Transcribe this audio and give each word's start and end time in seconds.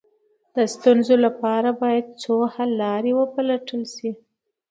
د 0.55 0.57
ستونزو 0.73 1.15
لپاره 1.25 1.69
باید 1.81 2.05
څو 2.23 2.35
حل 2.53 2.69
لارې 2.83 3.11
وپلټل 3.19 3.81
شي. 3.95 4.11